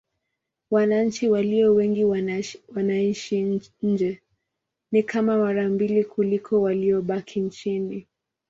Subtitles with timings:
[0.71, 2.05] Wananchi walio wengi
[2.75, 4.21] wanaishi nje:
[4.91, 8.07] ni kama mara mbili kuliko waliobaki nchini.